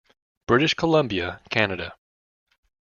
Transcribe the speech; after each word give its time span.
British 0.47 0.73
Columbia, 0.73 1.39
Canada. 1.51 1.93